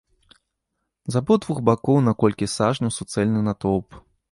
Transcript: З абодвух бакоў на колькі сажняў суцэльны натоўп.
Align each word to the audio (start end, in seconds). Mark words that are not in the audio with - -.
З 1.15 1.19
абодвух 1.21 1.59
бакоў 1.69 2.01
на 2.07 2.13
колькі 2.25 2.51
сажняў 2.57 2.97
суцэльны 2.99 3.47
натоўп. 3.49 3.87